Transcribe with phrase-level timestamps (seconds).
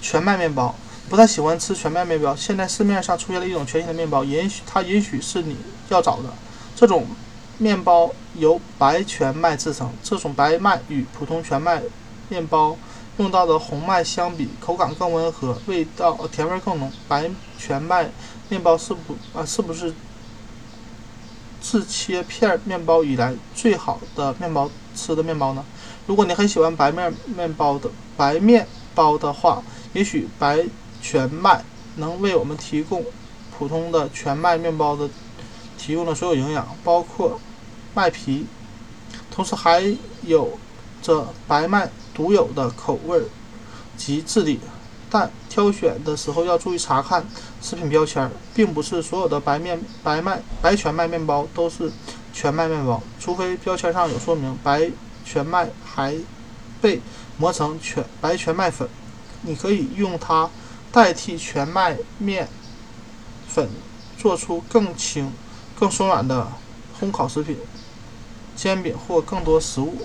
[0.00, 0.74] 全麦面包。
[1.08, 2.36] 不太喜欢吃全麦面包。
[2.36, 5.56] 现在市面上出现了一种全新的面包，也许它也许是你
[5.88, 6.32] 要找的。
[6.76, 7.04] 这种
[7.58, 11.82] 面包由白全麦制成，这种白麦与普通全麦
[12.28, 12.76] 面包
[13.18, 16.92] 用到的红麦相比，口感更温和，味道甜味更浓。
[17.08, 17.28] 白
[17.58, 18.08] 全麦
[18.48, 19.92] 面包是不啊是不是
[21.60, 25.64] 自切片面包以来最好的面包吃的面包呢？
[26.06, 28.66] 如果你很喜欢白面面包的白面
[29.00, 29.62] 包的话，
[29.94, 30.66] 也许白。
[31.02, 31.64] 全麦
[31.96, 33.02] 能为我们提供
[33.56, 35.08] 普通的全麦面包的
[35.78, 37.40] 提供的所有营养，包括
[37.94, 38.44] 麦皮，
[39.30, 39.96] 同时还
[40.26, 40.58] 有
[41.00, 43.22] 着白麦独有的口味
[43.96, 44.60] 及质地。
[45.08, 47.24] 但挑选的时候要注意查看
[47.62, 51.90] 食品标签，并不是所有的白面白麦白全麦面包都是
[52.34, 54.90] 全麦面包，除非标签上有说明白
[55.24, 56.14] 全麦还
[56.80, 57.00] 被
[57.38, 58.88] 磨成全白全麦粉，
[59.42, 60.48] 你可以用它。
[60.92, 62.48] 代替全麦面
[63.48, 63.68] 粉，
[64.18, 65.32] 做出更轻、
[65.78, 66.48] 更松软的
[67.00, 67.56] 烘烤食品、
[68.56, 69.98] 煎饼或更多食物。